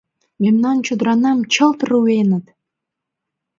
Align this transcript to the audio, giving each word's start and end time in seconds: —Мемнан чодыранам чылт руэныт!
—Мемнан 0.41 0.77
чодыранам 0.85 1.39
чылт 1.53 1.79
руэныт! 1.89 2.45